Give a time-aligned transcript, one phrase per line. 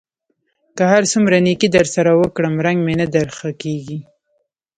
[0.75, 3.97] که هر څومره نېکي در سره وکړم؛ رنګ مې نه در ښه کېږي.